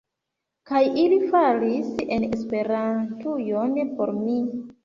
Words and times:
Kaj 0.69 0.79
ili 1.01 1.19
falis 1.35 1.91
en 2.17 2.27
Esperantujon 2.31 3.79
por 4.01 4.17
mi. 4.25 4.41